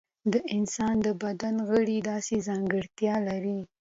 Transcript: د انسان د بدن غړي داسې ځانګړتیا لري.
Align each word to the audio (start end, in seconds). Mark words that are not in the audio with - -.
د 0.31 0.33
انسان 0.55 0.93
د 1.05 1.07
بدن 1.23 1.55
غړي 1.69 1.97
داسې 2.09 2.35
ځانګړتیا 2.47 3.15
لري. 3.27 3.59